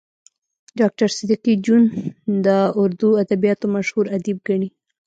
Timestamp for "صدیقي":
1.17-1.53